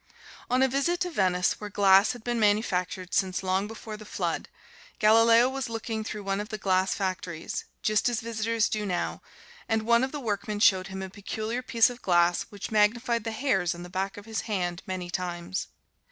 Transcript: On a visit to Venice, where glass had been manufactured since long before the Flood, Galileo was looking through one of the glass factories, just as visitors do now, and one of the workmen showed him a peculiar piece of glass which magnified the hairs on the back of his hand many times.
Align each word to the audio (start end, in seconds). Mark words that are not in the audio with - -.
On 0.49 0.63
a 0.63 0.67
visit 0.67 0.99
to 1.01 1.11
Venice, 1.11 1.61
where 1.61 1.69
glass 1.69 2.13
had 2.13 2.23
been 2.23 2.39
manufactured 2.39 3.13
since 3.13 3.43
long 3.43 3.67
before 3.67 3.97
the 3.97 4.03
Flood, 4.03 4.49
Galileo 4.97 5.47
was 5.47 5.69
looking 5.69 6.03
through 6.03 6.23
one 6.23 6.41
of 6.41 6.49
the 6.49 6.57
glass 6.57 6.95
factories, 6.95 7.65
just 7.83 8.09
as 8.09 8.19
visitors 8.19 8.67
do 8.67 8.83
now, 8.83 9.21
and 9.69 9.83
one 9.83 10.03
of 10.03 10.11
the 10.11 10.19
workmen 10.19 10.59
showed 10.59 10.87
him 10.87 11.03
a 11.03 11.09
peculiar 11.11 11.61
piece 11.61 11.91
of 11.91 12.01
glass 12.01 12.47
which 12.49 12.71
magnified 12.71 13.23
the 13.25 13.31
hairs 13.31 13.75
on 13.75 13.83
the 13.83 13.91
back 13.91 14.17
of 14.17 14.25
his 14.25 14.41
hand 14.41 14.81
many 14.87 15.11
times. 15.11 15.67